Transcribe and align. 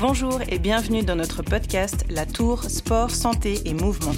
Bonjour 0.00 0.40
et 0.48 0.60
bienvenue 0.60 1.02
dans 1.02 1.16
notre 1.16 1.42
podcast 1.42 2.04
La 2.08 2.24
Tour 2.24 2.62
Sport, 2.62 3.10
Santé 3.10 3.62
et 3.64 3.74
Mouvement. 3.74 4.12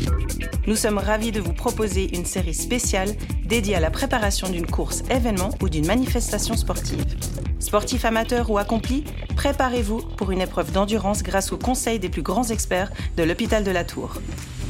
Nous 0.66 0.76
sommes 0.76 0.98
ravis 0.98 1.32
de 1.32 1.40
vous 1.40 1.54
proposer 1.54 2.14
une 2.14 2.26
série 2.26 2.52
spéciale 2.52 3.08
dédiée 3.46 3.76
à 3.76 3.80
la 3.80 3.90
préparation 3.90 4.50
d'une 4.50 4.66
course 4.66 5.02
événement 5.10 5.48
ou 5.62 5.70
d'une 5.70 5.86
manifestation 5.86 6.54
sportive. 6.54 7.06
Sportifs 7.60 8.04
amateurs 8.04 8.50
ou 8.50 8.58
accomplis, 8.58 9.04
préparez-vous 9.36 10.02
pour 10.18 10.32
une 10.32 10.42
épreuve 10.42 10.70
d'endurance 10.70 11.22
grâce 11.22 11.50
aux 11.50 11.58
conseils 11.58 11.98
des 11.98 12.10
plus 12.10 12.20
grands 12.20 12.50
experts 12.50 12.92
de 13.16 13.22
l'hôpital 13.22 13.64
de 13.64 13.70
la 13.70 13.84
Tour. 13.84 14.20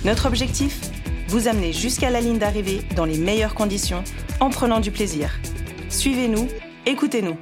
Notre 0.04 0.26
objectif 0.26 0.80
Vous 1.26 1.48
amener 1.48 1.72
jusqu'à 1.72 2.10
la 2.10 2.20
ligne 2.20 2.38
d'arrivée 2.38 2.82
dans 2.94 3.04
les 3.04 3.18
meilleures 3.18 3.54
conditions 3.54 4.04
en 4.38 4.50
prenant 4.50 4.78
du 4.78 4.92
plaisir. 4.92 5.40
Suivez-nous, 5.88 6.46
écoutez-nous. 6.86 7.36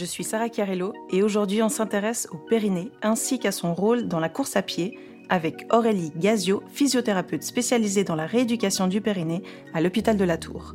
Je 0.00 0.06
suis 0.06 0.24
Sarah 0.24 0.48
Chiarello 0.48 0.94
et 1.10 1.22
aujourd'hui 1.22 1.62
on 1.62 1.68
s'intéresse 1.68 2.26
au 2.30 2.38
périnée 2.38 2.90
ainsi 3.02 3.38
qu'à 3.38 3.52
son 3.52 3.74
rôle 3.74 4.08
dans 4.08 4.18
la 4.18 4.30
course 4.30 4.56
à 4.56 4.62
pied 4.62 4.98
avec 5.28 5.66
Aurélie 5.70 6.10
Gazio, 6.16 6.62
physiothérapeute 6.72 7.42
spécialisée 7.42 8.02
dans 8.02 8.14
la 8.14 8.24
rééducation 8.24 8.86
du 8.86 9.02
périnée 9.02 9.42
à 9.74 9.82
l'hôpital 9.82 10.16
de 10.16 10.24
la 10.24 10.38
Tour. 10.38 10.74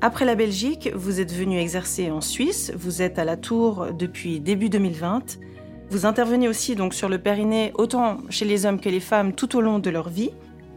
Après 0.00 0.24
la 0.24 0.36
Belgique, 0.36 0.90
vous 0.94 1.20
êtes 1.20 1.34
venu 1.34 1.58
exercer 1.58 2.10
en 2.10 2.22
Suisse, 2.22 2.72
vous 2.74 3.02
êtes 3.02 3.18
à 3.18 3.26
la 3.26 3.36
Tour 3.36 3.88
depuis 3.92 4.40
début 4.40 4.70
2020. 4.70 5.38
Vous 5.90 6.06
intervenez 6.06 6.48
aussi 6.48 6.76
donc 6.76 6.94
sur 6.94 7.10
le 7.10 7.18
périnée 7.18 7.72
autant 7.74 8.20
chez 8.30 8.46
les 8.46 8.64
hommes 8.64 8.80
que 8.80 8.88
les 8.88 9.00
femmes 9.00 9.34
tout 9.34 9.54
au 9.54 9.60
long 9.60 9.80
de 9.80 9.90
leur 9.90 10.08
vie. 10.08 10.30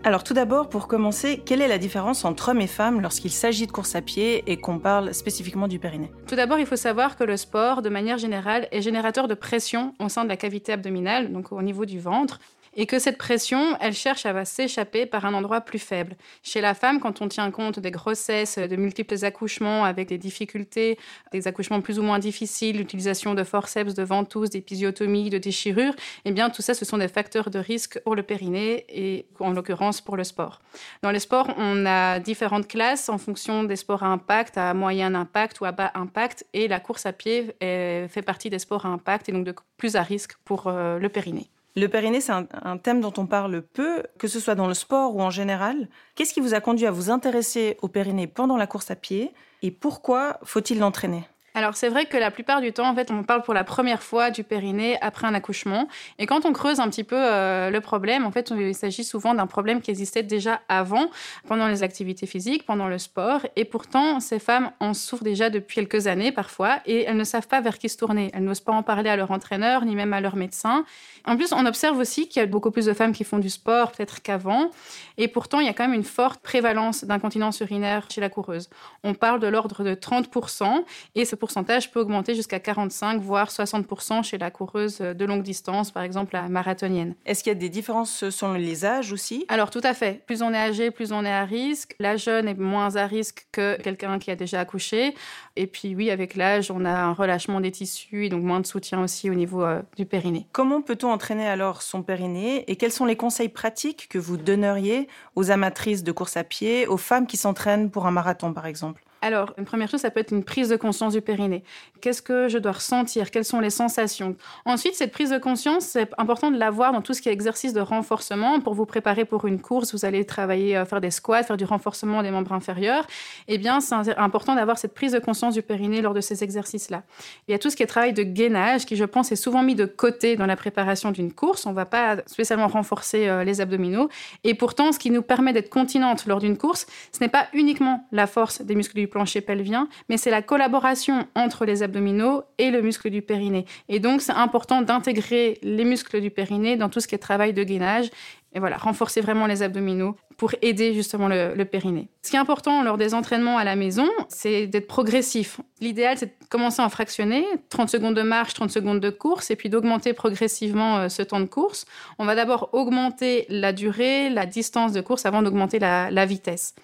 Alors 0.05 0.25
tout 0.25 0.33
d'abord, 0.33 0.67
pour 0.67 0.89
commencer, 0.89 1.41
quelle 1.45 1.61
est 1.61 1.67
la 1.69 1.77
différence 1.77 2.25
entre 2.25 2.49
hommes 2.49 2.59
et 2.59 2.67
femmes 2.67 2.99
lorsqu'il 2.99 3.31
s'agit 3.31 3.67
de 3.67 3.71
course 3.71 3.95
à 3.95 4.01
pied 4.01 4.43
et 4.47 4.57
qu'on 4.57 4.77
parle 4.77 5.13
spécifiquement 5.13 5.69
du 5.69 5.79
périnée? 5.79 6.11
Tout 6.27 6.35
d'abord, 6.35 6.59
il 6.59 6.65
faut 6.65 6.75
savoir 6.75 7.15
que 7.15 7.23
le 7.23 7.37
sport, 7.37 7.81
de 7.81 7.87
manière 7.87 8.17
générale, 8.17 8.67
est 8.73 8.81
générateur 8.81 9.29
de 9.29 9.33
pression 9.33 9.93
au 9.99 10.09
sein 10.09 10.25
de 10.25 10.29
la 10.29 10.35
cavité 10.35 10.73
abdominale, 10.73 11.31
donc 11.31 11.53
au 11.53 11.61
niveau 11.61 11.85
du 11.85 12.01
ventre 12.01 12.39
et 12.75 12.85
que 12.85 12.99
cette 12.99 13.17
pression, 13.17 13.77
elle 13.79 13.93
cherche 13.93 14.25
à 14.25 14.45
s'échapper 14.45 15.05
par 15.05 15.25
un 15.25 15.33
endroit 15.33 15.61
plus 15.61 15.79
faible. 15.79 16.15
Chez 16.41 16.61
la 16.61 16.73
femme, 16.73 16.99
quand 16.99 17.21
on 17.21 17.27
tient 17.27 17.49
compte 17.51 17.79
des 17.79 17.91
grossesses, 17.91 18.57
de 18.57 18.75
multiples 18.75 19.23
accouchements 19.23 19.85
avec 19.85 20.07
des 20.07 20.17
difficultés, 20.17 20.97
des 21.31 21.47
accouchements 21.47 21.81
plus 21.81 21.99
ou 21.99 22.03
moins 22.03 22.19
difficiles, 22.19 22.77
l'utilisation 22.77 23.33
de 23.33 23.43
forceps, 23.43 23.93
de 23.93 24.03
ventouses, 24.03 24.49
d'épisiotomies, 24.49 25.29
de 25.29 25.37
déchirures, 25.37 25.93
eh 26.25 26.31
bien 26.31 26.49
tout 26.49 26.61
ça, 26.61 26.73
ce 26.73 26.85
sont 26.85 26.97
des 26.97 27.07
facteurs 27.07 27.49
de 27.49 27.59
risque 27.59 27.99
pour 28.03 28.15
le 28.15 28.23
périnée 28.23 28.85
et 28.89 29.25
en 29.39 29.51
l'occurrence 29.51 30.01
pour 30.01 30.17
le 30.17 30.23
sport. 30.23 30.61
Dans 31.01 31.11
les 31.11 31.19
sports, 31.19 31.49
on 31.57 31.85
a 31.85 32.19
différentes 32.19 32.67
classes 32.67 33.09
en 33.09 33.17
fonction 33.17 33.63
des 33.63 33.75
sports 33.75 34.03
à 34.03 34.07
impact, 34.07 34.57
à 34.57 34.73
moyen 34.73 35.15
impact 35.15 35.61
ou 35.61 35.65
à 35.65 35.71
bas 35.71 35.91
impact, 35.93 36.45
et 36.53 36.67
la 36.67 36.79
course 36.79 37.05
à 37.05 37.13
pied 37.13 37.55
fait 37.59 38.23
partie 38.25 38.49
des 38.49 38.59
sports 38.59 38.85
à 38.85 38.89
impact 38.89 39.29
et 39.29 39.31
donc 39.31 39.45
de 39.45 39.53
plus 39.77 39.95
à 39.95 40.01
risque 40.01 40.33
pour 40.45 40.67
euh, 40.67 40.97
le 40.99 41.09
périnée. 41.09 41.52
Le 41.75 41.87
périnée, 41.87 42.21
c'est 42.21 42.31
un, 42.31 42.77
thème 42.77 43.01
dont 43.01 43.13
on 43.17 43.25
parle 43.25 43.63
peu, 43.63 44.03
que 44.19 44.27
ce 44.27 44.39
soit 44.39 44.53
dans 44.53 44.67
le 44.67 44.75
sport 44.75 45.15
ou 45.15 45.21
en 45.21 45.31
général. 45.31 45.87
Qu'est-ce 46.13 46.33
qui 46.33 46.39
vous 46.39 46.53
a 46.53 46.61
conduit 46.61 46.85
à 46.85 46.91
vous 46.91 47.09
intéresser 47.09 47.77
au 47.81 47.87
périnée 47.87 48.27
pendant 48.27 48.57
la 48.57 48.67
course 48.67 48.91
à 48.91 48.95
pied 48.95 49.33
et 49.63 49.71
pourquoi 49.71 50.39
faut-il 50.43 50.77
l'entraîner? 50.77 51.23
Alors 51.55 51.75
c'est 51.75 51.89
vrai 51.89 52.05
que 52.05 52.17
la 52.17 52.31
plupart 52.31 52.61
du 52.61 52.73
temps, 52.73 52.89
en 52.89 52.95
fait, 52.95 53.11
on 53.11 53.23
parle 53.23 53.43
pour 53.43 53.53
la 53.53 53.63
première 53.63 54.01
fois 54.01 54.31
du 54.31 54.43
périnée 54.43 54.97
après 55.01 55.27
un 55.27 55.33
accouchement. 55.33 55.87
Et 56.17 56.25
quand 56.25 56.45
on 56.45 56.53
creuse 56.53 56.79
un 56.79 56.89
petit 56.89 57.03
peu 57.03 57.15
euh, 57.17 57.69
le 57.69 57.79
problème, 57.79 58.25
en 58.25 58.31
fait, 58.31 58.51
il 58.57 58.73
s'agit 58.73 59.03
souvent 59.03 59.35
d'un 59.35 59.45
problème 59.45 59.81
qui 59.81 59.91
existait 59.91 60.23
déjà 60.23 60.61
avant, 60.67 61.11
pendant 61.47 61.67
les 61.67 61.83
activités 61.83 62.25
physiques, 62.25 62.65
pendant 62.65 62.87
le 62.87 62.97
sport. 62.97 63.41
Et 63.55 63.65
pourtant, 63.65 64.19
ces 64.19 64.39
femmes 64.39 64.71
en 64.79 64.93
souffrent 64.93 65.23
déjà 65.23 65.49
depuis 65.51 65.75
quelques 65.75 66.07
années 66.07 66.31
parfois, 66.31 66.79
et 66.85 67.03
elles 67.03 67.17
ne 67.17 67.23
savent 67.23 67.47
pas 67.47 67.61
vers 67.61 67.77
qui 67.77 67.87
se 67.87 67.97
tourner. 67.97 68.31
Elles 68.33 68.43
n'osent 68.43 68.59
pas 68.59 68.73
en 68.73 68.81
parler 68.81 69.09
à 69.09 69.15
leur 69.15 69.29
entraîneur, 69.29 69.85
ni 69.85 69.95
même 69.95 70.13
à 70.13 70.21
leur 70.21 70.35
médecin. 70.35 70.85
En 71.25 71.37
plus, 71.37 71.53
on 71.53 71.65
observe 71.65 71.97
aussi 71.99 72.27
qu'il 72.27 72.39
y 72.39 72.43
a 72.43 72.47
beaucoup 72.47 72.71
plus 72.71 72.85
de 72.85 72.93
femmes 72.93 73.13
qui 73.13 73.23
font 73.23 73.39
du 73.39 73.49
sport 73.49 73.91
peut-être 73.91 74.21
qu'avant. 74.21 74.71
Et 75.17 75.27
pourtant, 75.27 75.59
il 75.59 75.67
y 75.67 75.69
a 75.69 75.73
quand 75.73 75.83
même 75.83 75.93
une 75.93 76.03
forte 76.03 76.41
prévalence 76.41 77.03
d'incontinence 77.03 77.59
urinaire 77.59 78.07
chez 78.09 78.21
la 78.21 78.29
coureuse. 78.29 78.69
On 79.03 79.13
parle 79.13 79.39
de 79.39 79.47
l'ordre 79.47 79.83
de 79.83 79.93
30%, 79.93 80.83
et 81.15 81.25
pourcentage 81.43 81.91
peut 81.91 81.99
augmenter 81.99 82.35
jusqu'à 82.35 82.61
45, 82.61 83.21
voire 83.21 83.49
60% 83.49 84.23
chez 84.23 84.37
la 84.37 84.49
coureuse 84.49 84.99
de 84.99 85.25
longue 85.25 85.43
distance, 85.43 85.91
par 85.91 86.03
exemple 86.03 86.35
la 86.35 86.47
marathonienne. 86.47 87.15
Est-ce 87.25 87.43
qu'il 87.43 87.51
y 87.51 87.55
a 87.55 87.59
des 87.59 87.67
différences 87.67 88.29
selon 88.29 88.53
les 88.53 88.85
âges 88.85 89.11
aussi? 89.11 89.43
Alors 89.49 89.69
tout 89.69 89.81
à 89.83 89.93
fait. 89.93 90.21
Plus 90.25 90.41
on 90.41 90.53
est 90.53 90.57
âgé, 90.57 90.89
plus 90.89 91.11
on 91.11 91.25
est 91.25 91.33
à 91.33 91.43
risque. 91.43 91.97
La 91.99 92.15
jeune 92.15 92.47
est 92.47 92.57
moins 92.57 92.95
à 92.95 93.07
risque 93.07 93.45
que 93.51 93.75
quelqu'un 93.81 94.19
qui 94.19 94.31
a 94.31 94.37
déjà 94.37 94.61
accouché. 94.61 95.15
Et 95.57 95.67
puis 95.67 95.95
oui, 95.95 96.11
avec 96.11 96.37
l'âge, 96.37 96.71
on 96.71 96.85
a 96.85 96.91
un 96.91 97.11
relâchement 97.11 97.59
des 97.59 97.71
tissus 97.71 98.27
et 98.27 98.29
donc 98.29 98.43
moins 98.43 98.61
de 98.61 98.65
soutien 98.65 99.03
aussi 99.03 99.29
au 99.29 99.33
niveau 99.33 99.65
euh, 99.65 99.81
du 99.97 100.05
périnée. 100.05 100.47
Comment 100.53 100.81
peut-on 100.81 101.11
entraîner 101.11 101.45
alors 101.45 101.81
son 101.81 102.03
périnée? 102.03 102.63
Et 102.71 102.77
quels 102.77 102.93
sont 102.93 103.03
les 103.03 103.17
conseils 103.17 103.49
pratiques 103.49 104.07
que 104.07 104.17
vous 104.17 104.37
donneriez 104.37 105.09
aux 105.35 105.51
amatrices 105.51 106.05
de 106.05 106.13
course 106.13 106.37
à 106.37 106.45
pied, 106.45 106.87
aux 106.87 106.95
femmes 106.95 107.27
qui 107.27 107.35
s'entraînent 107.35 107.91
pour 107.91 108.07
un 108.07 108.11
marathon 108.11 108.53
par 108.53 108.65
exemple? 108.65 109.03
Alors, 109.23 109.53
une 109.57 109.63
première 109.63 109.89
chose, 109.89 110.01
ça 110.01 110.11
peut 110.11 110.19
être 110.19 110.33
une 110.33 110.43
prise 110.43 110.67
de 110.67 110.75
conscience 110.75 111.13
du 111.13 111.21
périnée. 111.21 111.63
Qu'est-ce 112.01 112.21
que 112.21 112.49
je 112.49 112.57
dois 112.57 112.73
ressentir? 112.73 113.31
Quelles 113.31 113.45
sont 113.45 113.61
les 113.61 113.69
sensations? 113.69 114.35
Ensuite, 114.65 114.95
cette 114.95 115.13
prise 115.13 115.29
de 115.29 115.37
conscience, 115.37 115.85
c'est 115.85 116.09
important 116.17 116.51
de 116.51 116.57
l'avoir 116.57 116.91
dans 116.91 117.01
tout 117.01 117.13
ce 117.13 117.21
qui 117.21 117.29
est 117.29 117.31
exercice 117.31 117.71
de 117.71 117.79
renforcement. 117.79 118.59
Pour 118.59 118.73
vous 118.73 118.85
préparer 118.85 119.23
pour 119.23 119.47
une 119.47 119.61
course, 119.61 119.93
vous 119.93 120.03
allez 120.03 120.25
travailler, 120.25 120.75
euh, 120.75 120.83
faire 120.83 120.99
des 120.99 121.09
squats, 121.09 121.43
faire 121.43 121.55
du 121.55 121.63
renforcement 121.63 122.21
des 122.21 122.31
membres 122.31 122.51
inférieurs. 122.51 123.07
Eh 123.47 123.57
bien, 123.57 123.79
c'est 123.79 123.95
important 124.17 124.55
d'avoir 124.55 124.77
cette 124.77 124.93
prise 124.93 125.13
de 125.13 125.19
conscience 125.19 125.53
du 125.53 125.61
périnée 125.61 126.01
lors 126.01 126.13
de 126.13 126.19
ces 126.19 126.43
exercices-là. 126.43 127.03
Il 127.47 127.53
y 127.53 127.55
a 127.55 127.59
tout 127.59 127.69
ce 127.69 127.77
qui 127.77 127.83
est 127.83 127.87
travail 127.87 128.11
de 128.11 128.23
gainage, 128.23 128.85
qui, 128.85 128.97
je 128.97 129.05
pense, 129.05 129.31
est 129.31 129.37
souvent 129.37 129.63
mis 129.63 129.75
de 129.75 129.85
côté 129.85 130.35
dans 130.35 130.47
la 130.47 130.57
préparation 130.57 131.11
d'une 131.11 131.31
course. 131.31 131.65
On 131.65 131.69
ne 131.69 131.75
va 131.75 131.85
pas 131.85 132.17
spécialement 132.25 132.67
renforcer 132.67 133.29
euh, 133.29 133.45
les 133.45 133.61
abdominaux. 133.61 134.09
Et 134.43 134.53
pourtant, 134.53 134.91
ce 134.91 134.99
qui 134.99 135.11
nous 135.11 135.21
permet 135.21 135.53
d'être 135.53 135.69
continente 135.69 136.25
lors 136.25 136.39
d'une 136.39 136.57
course, 136.57 136.87
ce 137.13 137.19
n'est 137.21 137.29
pas 137.29 137.47
uniquement 137.53 138.05
la 138.11 138.27
force 138.27 138.61
des 138.61 138.75
muscles 138.75 138.99
du 138.99 139.07
plancher 139.13 139.41
pelvien, 139.41 139.87
mais 140.09 140.17
c'est 140.17 140.31
la 140.31 140.41
collaboration 140.41 141.27
entre 141.35 141.65
les 141.65 141.83
abdominaux 141.83 142.41
et 142.57 142.71
le 142.71 142.81
muscle 142.81 143.11
du 143.11 143.21
périnée. 143.21 143.65
Et 143.87 143.99
donc, 143.99 144.21
c'est 144.21 144.33
important 144.33 144.81
d'intégrer 144.81 145.59
les 145.61 145.85
muscles 145.85 146.19
du 146.19 146.31
périnée 146.31 146.77
dans 146.77 146.89
tout 146.89 146.99
ce 146.99 147.07
qui 147.07 147.13
est 147.13 147.19
travail 147.19 147.53
de 147.53 147.63
gainage. 147.63 148.09
Et 148.55 148.59
voilà, 148.59 148.77
renforcer 148.77 149.21
vraiment 149.21 149.45
les 149.45 149.61
abdominaux 149.61 150.15
pour 150.37 150.51
aider 150.63 150.93
justement 150.95 151.27
le, 151.27 151.53
le, 151.55 151.65
périnée. 151.65 152.09
Ce 152.23 152.31
qui 152.31 152.35
est 152.35 152.39
important 152.39 152.83
lors 152.83 152.97
des 152.97 153.13
entraînements 153.13 153.57
à 153.57 153.63
la 153.63 153.75
maison, 153.75 154.07
c'est 154.29 154.67
d'être 154.67 154.87
progressif. 154.87 155.59
L'idéal, 155.79 156.17
c'est 156.17 156.25
de 156.25 156.47
commencer 156.49 156.81
en 156.81 156.89
fractionner, 156.89 157.45
30 157.69 157.89
secondes 157.89 158.15
de 158.15 158.21
marche, 158.23 158.53
30 158.55 158.71
secondes 158.71 158.99
de 158.99 159.09
course, 159.11 159.51
et 159.51 159.55
puis 159.55 159.69
d'augmenter 159.69 160.13
progressivement 160.13 160.97
euh, 160.97 161.09
ce 161.09 161.21
temps 161.21 161.39
de 161.39 161.45
course. 161.45 161.85
On 162.17 162.25
va 162.25 162.33
d'abord 162.35 162.69
augmenter 162.73 163.45
la 163.49 163.73
durée, 163.73 164.29
la 164.29 164.47
distance 164.47 164.91
de 164.91 165.01
course 165.01 165.25
avant 165.25 165.43
d'augmenter 165.43 165.77
la 165.79 166.25
vitesse. 166.25 166.75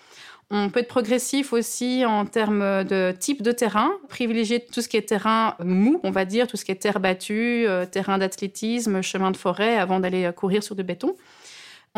On 0.52 0.70
peut 0.70 0.80
être 0.80 0.88
progressif 0.88 1.54
aussi 1.54 2.04
en 2.06 2.26
termes 2.26 2.84
de 2.84 3.14
type 3.18 3.44
de 3.44 3.52
terrain, 3.52 3.92
privilégier 4.08 4.60
tout 4.60 4.82
ce 4.82 4.90
qui 4.90 4.98
est 4.98 5.08
terrain 5.08 5.56
mou, 5.64 6.00
on 6.04 6.10
va 6.10 6.26
dire, 6.26 6.48
tout 6.48 6.58
ce 6.58 6.66
qui 6.66 6.72
est 6.72 6.76
terre 6.76 7.00
battue, 7.00 7.68
euh, 7.68 7.86
terrain 7.86 8.18
d'athlétisme, 8.18 9.04
chemin 9.04 9.30
de 9.30 9.38
forêt, 9.38 9.78
avant 9.78 10.00
d'aller 10.00 10.26
euh, 10.26 10.32
courir 10.32 10.64
sur 10.64 10.76
du 10.76 10.82
béton. 10.82 11.16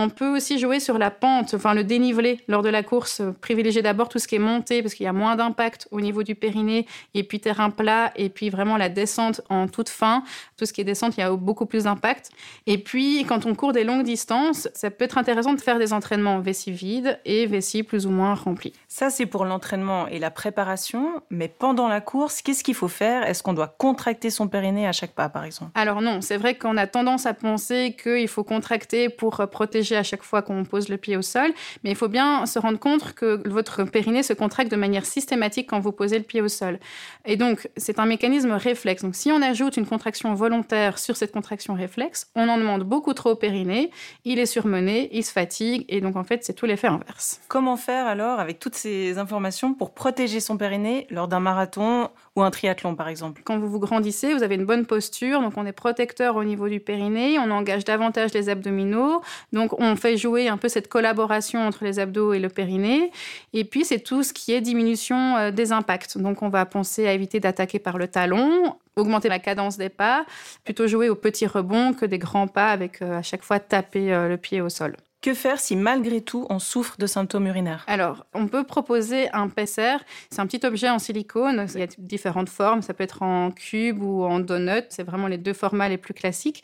On 0.03 0.09
peut 0.09 0.35
aussi 0.35 0.57
jouer 0.57 0.79
sur 0.79 0.97
la 0.97 1.11
pente, 1.11 1.53
enfin 1.53 1.75
le 1.75 1.83
dénivelé 1.83 2.39
lors 2.47 2.63
de 2.63 2.69
la 2.69 2.81
course, 2.81 3.21
privilégier 3.39 3.83
d'abord 3.83 4.09
tout 4.09 4.17
ce 4.17 4.27
qui 4.27 4.33
est 4.33 4.39
monté 4.39 4.81
parce 4.81 4.95
qu'il 4.95 5.03
y 5.03 5.07
a 5.07 5.13
moins 5.13 5.35
d'impact 5.35 5.87
au 5.91 6.01
niveau 6.01 6.23
du 6.23 6.33
périnée 6.33 6.87
et 7.13 7.21
puis 7.23 7.39
terrain 7.39 7.69
plat 7.69 8.11
et 8.15 8.29
puis 8.29 8.49
vraiment 8.49 8.77
la 8.77 8.89
descente 8.89 9.41
en 9.49 9.67
toute 9.67 9.89
fin. 9.89 10.23
Tout 10.57 10.65
ce 10.65 10.73
qui 10.73 10.81
est 10.81 10.85
descente, 10.85 11.17
il 11.17 11.19
y 11.19 11.23
a 11.23 11.31
beaucoup 11.35 11.67
plus 11.67 11.83
d'impact. 11.83 12.31
Et 12.65 12.79
puis 12.79 13.25
quand 13.25 13.45
on 13.45 13.53
court 13.53 13.73
des 13.73 13.83
longues 13.83 14.03
distances, 14.03 14.69
ça 14.73 14.89
peut 14.89 15.05
être 15.05 15.19
intéressant 15.19 15.53
de 15.53 15.61
faire 15.61 15.77
des 15.77 15.93
entraînements 15.93 16.39
vessie 16.39 16.71
vide 16.71 17.19
et 17.23 17.45
vessie 17.45 17.83
plus 17.83 18.07
ou 18.07 18.09
moins 18.09 18.33
remplie. 18.33 18.73
Ça 18.87 19.11
c'est 19.11 19.27
pour 19.27 19.45
l'entraînement 19.45 20.07
et 20.07 20.17
la 20.17 20.31
préparation, 20.31 21.21
mais 21.29 21.47
pendant 21.47 21.87
la 21.87 22.01
course, 22.01 22.41
qu'est-ce 22.41 22.63
qu'il 22.63 22.73
faut 22.73 22.87
faire? 22.87 23.21
Est-ce 23.29 23.43
qu'on 23.43 23.53
doit 23.53 23.75
contracter 23.77 24.31
son 24.31 24.47
périnée 24.47 24.87
à 24.87 24.93
chaque 24.93 25.11
pas 25.11 25.29
par 25.29 25.43
exemple? 25.43 25.69
Alors 25.75 26.01
non, 26.01 26.21
c'est 26.21 26.37
vrai 26.37 26.55
qu'on 26.55 26.77
a 26.77 26.87
tendance 26.87 27.27
à 27.27 27.35
penser 27.35 27.95
qu'il 28.01 28.27
faut 28.27 28.43
contracter 28.43 29.09
pour 29.09 29.47
protéger 29.51 29.90
à 29.95 30.03
chaque 30.03 30.23
fois 30.23 30.41
qu'on 30.41 30.63
pose 30.63 30.89
le 30.89 30.97
pied 30.97 31.17
au 31.17 31.21
sol, 31.21 31.51
mais 31.83 31.91
il 31.91 31.95
faut 31.95 32.07
bien 32.07 32.45
se 32.45 32.59
rendre 32.59 32.79
compte 32.79 33.13
que 33.13 33.47
votre 33.47 33.83
périnée 33.83 34.23
se 34.23 34.33
contracte 34.33 34.71
de 34.71 34.75
manière 34.75 35.05
systématique 35.05 35.69
quand 35.69 35.79
vous 35.79 35.91
posez 35.91 36.17
le 36.17 36.23
pied 36.23 36.41
au 36.41 36.47
sol. 36.47 36.79
Et 37.25 37.37
donc, 37.37 37.69
c'est 37.77 37.99
un 37.99 38.05
mécanisme 38.05 38.51
réflexe. 38.51 39.03
Donc, 39.03 39.15
si 39.15 39.31
on 39.31 39.41
ajoute 39.41 39.77
une 39.77 39.85
contraction 39.85 40.33
volontaire 40.33 40.97
sur 40.97 41.15
cette 41.15 41.31
contraction 41.31 41.73
réflexe, 41.73 42.27
on 42.35 42.49
en 42.49 42.57
demande 42.57 42.83
beaucoup 42.83 43.13
trop 43.13 43.31
au 43.31 43.35
périnée, 43.35 43.91
il 44.25 44.39
est 44.39 44.45
surmené, 44.45 45.09
il 45.11 45.23
se 45.23 45.31
fatigue, 45.31 45.85
et 45.89 46.01
donc 46.01 46.15
en 46.15 46.23
fait 46.23 46.43
c'est 46.43 46.53
tout 46.53 46.65
l'effet 46.65 46.87
inverse. 46.87 47.41
Comment 47.47 47.77
faire 47.77 48.07
alors 48.07 48.39
avec 48.39 48.59
toutes 48.59 48.75
ces 48.75 49.17
informations 49.17 49.73
pour 49.73 49.91
protéger 49.93 50.39
son 50.39 50.57
périnée 50.57 51.07
lors 51.09 51.27
d'un 51.27 51.39
marathon 51.39 52.09
ou 52.35 52.41
un 52.41 52.51
triathlon 52.51 52.95
par 52.95 53.07
exemple? 53.07 53.41
Quand 53.43 53.59
vous 53.59 53.69
vous 53.69 53.79
grandissez, 53.79 54.33
vous 54.33 54.43
avez 54.43 54.55
une 54.55 54.65
bonne 54.65 54.85
posture, 54.85 55.41
donc 55.41 55.53
on 55.57 55.65
est 55.65 55.71
protecteur 55.71 56.35
au 56.35 56.43
niveau 56.43 56.67
du 56.69 56.79
périnée, 56.79 57.37
on 57.39 57.51
engage 57.51 57.83
davantage 57.83 58.33
les 58.33 58.49
abdominaux, 58.49 59.21
donc 59.53 59.70
on 59.79 59.95
fait 59.95 60.17
jouer 60.17 60.47
un 60.47 60.57
peu 60.57 60.69
cette 60.69 60.87
collaboration 60.87 61.65
entre 61.65 61.83
les 61.83 61.99
abdos 61.99 62.33
et 62.33 62.39
le 62.39 62.49
périnée, 62.49 63.11
et 63.53 63.63
puis 63.63 63.85
c'est 63.85 63.99
tout 63.99 64.23
ce 64.23 64.33
qui 64.33 64.53
est 64.53 64.61
diminution 64.61 65.37
euh, 65.37 65.51
des 65.51 65.71
impacts. 65.71 66.17
Donc 66.17 66.41
on 66.41 66.49
va 66.49 66.65
penser 66.65 67.07
à 67.07 67.13
éviter 67.13 67.39
d'attaquer 67.39 67.79
par 67.79 67.97
le 67.97 68.07
talon, 68.07 68.75
augmenter 68.95 69.29
la 69.29 69.39
cadence 69.39 69.77
des 69.77 69.89
pas, 69.89 70.25
plutôt 70.63 70.87
jouer 70.87 71.09
aux 71.09 71.15
petits 71.15 71.47
rebonds 71.47 71.93
que 71.93 72.05
des 72.05 72.19
grands 72.19 72.47
pas 72.47 72.69
avec 72.69 73.01
euh, 73.01 73.19
à 73.19 73.21
chaque 73.21 73.43
fois 73.43 73.59
taper 73.59 74.13
euh, 74.13 74.29
le 74.29 74.37
pied 74.37 74.61
au 74.61 74.69
sol. 74.69 74.95
Que 75.21 75.35
faire 75.35 75.59
si 75.59 75.75
malgré 75.75 76.21
tout 76.21 76.47
on 76.49 76.57
souffre 76.57 76.95
de 76.97 77.05
symptômes 77.05 77.45
urinaires? 77.45 77.83
Alors, 77.85 78.25
on 78.33 78.47
peut 78.47 78.63
proposer 78.63 79.29
un 79.33 79.49
PSR. 79.49 79.97
C'est 80.31 80.39
un 80.39 80.47
petit 80.47 80.65
objet 80.65 80.89
en 80.89 80.97
silicone. 80.97 81.67
Il 81.75 81.79
y 81.79 81.83
a 81.83 81.87
différentes 81.99 82.49
formes. 82.49 82.81
Ça 82.81 82.95
peut 82.95 83.03
être 83.03 83.21
en 83.21 83.51
cube 83.51 84.01
ou 84.01 84.23
en 84.23 84.39
donut. 84.39 84.85
C'est 84.89 85.03
vraiment 85.03 85.27
les 85.27 85.37
deux 85.37 85.53
formats 85.53 85.89
les 85.89 85.99
plus 85.99 86.15
classiques. 86.15 86.63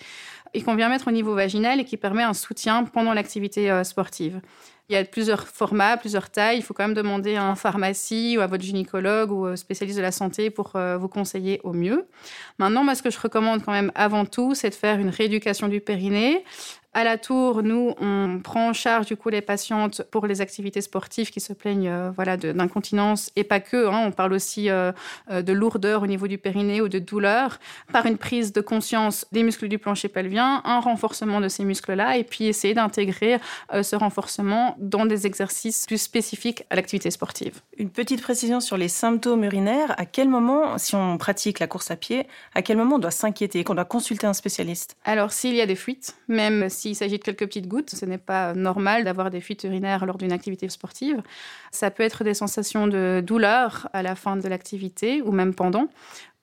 Et 0.55 0.63
qu'on 0.63 0.73
vient 0.73 0.89
mettre 0.89 1.07
au 1.07 1.11
niveau 1.11 1.35
vaginal 1.35 1.79
et 1.79 1.85
qui 1.85 1.97
permet 1.97 2.23
un 2.23 2.33
soutien 2.33 2.83
pendant 2.83 3.13
l'activité 3.13 3.69
euh, 3.69 3.83
sportive. 3.83 4.41
Il 4.89 4.93
y 4.93 4.95
a 4.95 5.03
plusieurs 5.03 5.47
formats, 5.47 5.97
plusieurs 5.97 6.29
tailles. 6.29 6.57
Il 6.57 6.63
faut 6.63 6.73
quand 6.73 6.85
même 6.85 6.95
demander 6.95 7.35
à 7.35 7.43
un 7.43 7.55
pharmacie 7.55 8.37
ou 8.37 8.41
à 8.41 8.47
votre 8.47 8.63
gynécologue 8.63 9.31
ou 9.31 9.55
spécialiste 9.55 9.97
de 9.97 10.01
la 10.01 10.13
santé 10.13 10.49
pour 10.49 10.71
euh, 10.75 10.97
vous 10.97 11.09
conseiller 11.09 11.59
au 11.63 11.73
mieux. 11.73 12.07
Maintenant, 12.57 12.85
moi, 12.85 12.95
ce 12.95 13.03
que 13.03 13.11
je 13.11 13.19
recommande 13.19 13.63
quand 13.63 13.73
même 13.73 13.91
avant 13.93 14.25
tout, 14.25 14.55
c'est 14.55 14.69
de 14.69 14.75
faire 14.75 14.97
une 14.97 15.09
rééducation 15.09 15.67
du 15.67 15.81
périnée 15.81 16.43
à 16.97 17.03
la 17.03 17.19
tour, 17.19 17.61
nous, 17.61 17.93
on 18.01 18.39
prend 18.43 18.69
en 18.69 18.73
charge 18.73 19.05
du 19.05 19.15
coup 19.15 19.29
les 19.29 19.41
patientes 19.41 20.01
pour 20.09 20.25
les 20.25 20.41
activités 20.41 20.81
sportives 20.81 21.29
qui 21.29 21.39
se 21.39 21.53
plaignent 21.53 21.89
euh, 21.89 22.09
voilà, 22.09 22.37
d'incontinence 22.37 23.29
et 23.35 23.43
pas 23.43 23.59
que. 23.59 23.85
Hein. 23.85 24.05
on 24.07 24.11
parle 24.11 24.33
aussi 24.33 24.71
euh, 24.71 24.91
euh, 25.29 25.43
de 25.43 25.53
lourdeur 25.53 26.01
au 26.01 26.07
niveau 26.07 26.27
du 26.27 26.39
périnée 26.39 26.81
ou 26.81 26.89
de 26.89 26.97
douleur 26.97 27.59
par 27.93 28.07
une 28.07 28.17
prise 28.17 28.51
de 28.51 28.61
conscience 28.61 29.27
des 29.31 29.43
muscles 29.43 29.67
du 29.67 29.77
plancher 29.77 30.07
pelvien, 30.07 30.63
un 30.65 30.79
renforcement 30.79 31.39
de 31.39 31.49
ces 31.49 31.65
muscles-là 31.65 32.17
et 32.17 32.23
puis 32.23 32.45
essayer 32.45 32.73
d'intégrer 32.73 33.37
ce 33.71 33.95
renforcement 33.95 34.75
dans 34.79 35.05
des 35.05 35.27
exercices 35.27 35.85
plus 35.85 36.01
spécifiques 36.01 36.63
à 36.71 36.75
l'activité 36.75 37.11
sportive. 37.11 37.61
Une 37.77 37.91
petite 37.91 38.23
précision 38.23 38.59
sur 38.59 38.75
les 38.75 38.87
symptômes 38.87 39.43
urinaires. 39.43 39.93
À 39.99 40.05
quel 40.07 40.29
moment, 40.29 40.79
si 40.79 40.95
on 40.95 41.19
pratique 41.19 41.59
la 41.59 41.67
course 41.67 41.91
à 41.91 41.95
pied, 41.95 42.25
à 42.55 42.63
quel 42.63 42.77
moment 42.77 42.95
on 42.95 42.99
doit 42.99 43.11
s'inquiéter, 43.11 43.63
qu'on 43.63 43.75
doit 43.75 43.85
consulter 43.85 44.25
un 44.25 44.33
spécialiste? 44.33 44.97
Alors, 45.03 45.31
s'il 45.31 45.53
y 45.53 45.61
a 45.61 45.67
des 45.67 45.75
fuites, 45.75 46.15
même 46.27 46.69
si 46.69 46.86
s'il 46.87 46.95
s'agit 46.95 47.17
de 47.17 47.23
quelques 47.23 47.45
petites 47.45 47.67
gouttes, 47.67 47.89
ce 47.89 48.05
n'est 48.05 48.17
pas 48.17 48.53
normal 48.53 49.03
d'avoir 49.03 49.29
des 49.29 49.41
fuites 49.41 49.63
urinaires 49.63 50.05
lors 50.05 50.17
d'une 50.17 50.31
activité 50.31 50.69
sportive. 50.69 51.21
Ça 51.71 51.91
peut 51.91 52.03
être 52.03 52.23
des 52.23 52.33
sensations 52.33 52.87
de 52.87 53.21
douleur 53.25 53.89
à 53.93 54.03
la 54.03 54.15
fin 54.15 54.37
de 54.37 54.47
l'activité 54.47 55.21
ou 55.21 55.31
même 55.31 55.53
pendant. 55.53 55.89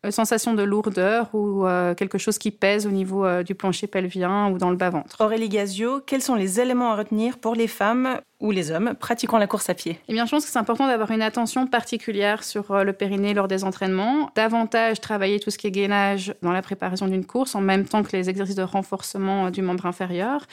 Euh, 0.05 0.11
sensation 0.11 0.55
de 0.55 0.63
lourdeur 0.63 1.35
ou 1.35 1.67
euh, 1.67 1.95
quelque 1.95 2.19
chose 2.19 2.39
qui 2.39 2.51
pèse 2.51 2.87
au 2.87 2.91
niveau 2.91 3.25
euh, 3.25 3.43
du 3.43 3.55
plancher 3.55 3.87
pelvien 3.87 4.51
ou 4.51 4.59
dans 4.59 4.71
le 4.71 4.77
bas-ventre. 4.77 5.17
Aurélie 5.21 5.49
Gazio, 5.49 6.01
quels 6.01 6.23
sont 6.23 6.35
les 6.35 6.61
éléments 6.61 6.93
à 6.93 6.97
retenir 6.97 7.39
pour 7.39 7.55
les 7.55 7.69
femmes 7.69 8.21
ou 8.41 8.51
les 8.51 8.71
hommes 8.71 8.95
pratiquant 8.99 9.39
la 9.39 9.47
course 9.47 9.69
à 9.71 9.75
pied 9.75 9.99
Eh 10.09 10.13
bien, 10.13 10.27
je 10.27 10.31
pense 10.31 10.45
que 10.45 10.51
c'est 10.51 10.59
important 10.59 10.87
d'avoir 10.87 11.11
une 11.11 11.23
attention 11.23 11.67
particulière 11.67 12.45
sur 12.45 12.85
le 12.85 12.93
périnée 12.93 13.35
lors 13.35 13.49
des 13.49 13.65
entraînements, 13.65 14.31
davantage 14.35 15.01
travailler 15.01 15.41
tout 15.41 15.51
ce 15.51 15.59
qui 15.59 15.67
est 15.67 15.71
gainage 15.71 16.35
dans 16.43 16.53
la 16.53 16.63
préparation 16.63 17.07
d'une 17.09 17.25
course 17.25 17.55
en 17.55 17.61
même 17.61 17.87
temps 17.87 18.03
que 18.03 18.17
les 18.17 18.31
exercices 18.31 18.57
de 18.57 18.63
renforcement 18.63 19.51
du 19.51 19.63
membre 19.63 19.87
inférieur 19.87 20.47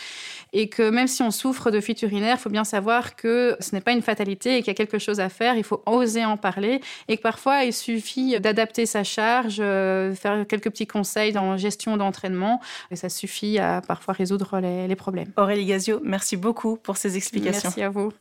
et 0.53 0.69
que 0.69 0.89
même 0.89 1.07
si 1.07 1.21
on 1.21 1.31
souffre 1.31 1.71
de 1.71 1.79
fuite 1.79 2.01
urinaire, 2.01 2.37
il 2.37 2.41
faut 2.41 2.49
bien 2.49 2.63
savoir 2.63 3.15
que 3.15 3.55
ce 3.59 3.73
n'est 3.73 3.81
pas 3.81 3.91
une 3.91 4.01
fatalité 4.01 4.57
et 4.57 4.59
qu'il 4.59 4.67
y 4.67 4.71
a 4.71 4.75
quelque 4.75 4.99
chose 4.99 5.19
à 5.19 5.29
faire, 5.29 5.55
il 5.55 5.63
faut 5.63 5.81
oser 5.85 6.25
en 6.25 6.37
parler 6.37 6.81
et 7.07 7.17
que 7.17 7.21
parfois 7.21 7.63
il 7.63 7.73
suffit 7.73 8.39
d'adapter 8.39 8.85
sa 8.85 9.03
charge 9.03 9.57
euh, 9.59 10.13
faire 10.13 10.45
quelques 10.47 10.69
petits 10.69 10.87
conseils 10.87 11.31
dans 11.31 11.57
gestion 11.57 11.97
d'entraînement. 11.97 12.61
Et 12.91 12.95
ça 12.95 13.09
suffit 13.09 13.59
à 13.59 13.81
parfois 13.81 14.13
résoudre 14.13 14.59
les, 14.59 14.87
les 14.87 14.95
problèmes. 14.95 15.31
Aurélie 15.37 15.65
Gazio, 15.65 15.99
merci 16.03 16.37
beaucoup 16.37 16.77
pour 16.77 16.97
ces 16.97 17.17
explications. 17.17 17.70
Merci 17.71 17.83
à 17.83 17.89
vous. 17.89 18.11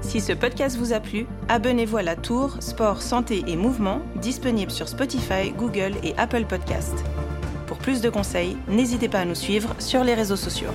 Si 0.00 0.20
ce 0.20 0.32
podcast 0.32 0.76
vous 0.76 0.92
a 0.92 0.98
plu, 0.98 1.26
abonnez-vous 1.48 1.96
à 1.96 2.02
la 2.02 2.16
Tour 2.16 2.56
Sport, 2.60 3.02
Santé 3.02 3.44
et 3.46 3.54
Mouvement, 3.54 4.00
disponible 4.16 4.72
sur 4.72 4.88
Spotify, 4.88 5.52
Google 5.56 5.92
et 6.02 6.12
Apple 6.18 6.44
Podcasts. 6.46 7.04
Pour 7.68 7.78
plus 7.78 8.00
de 8.00 8.10
conseils, 8.10 8.56
n'hésitez 8.66 9.08
pas 9.08 9.20
à 9.20 9.24
nous 9.24 9.36
suivre 9.36 9.76
sur 9.78 10.02
les 10.02 10.14
réseaux 10.14 10.34
sociaux. 10.34 10.72